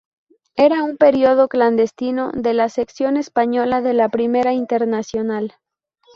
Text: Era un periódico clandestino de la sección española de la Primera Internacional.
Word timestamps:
Era 0.55 0.81
un 0.83 0.97
periódico 0.97 1.47
clandestino 1.47 2.31
de 2.33 2.55
la 2.55 2.69
sección 2.69 3.17
española 3.17 3.81
de 3.83 3.93
la 3.93 4.09
Primera 4.09 4.51
Internacional. 4.51 5.53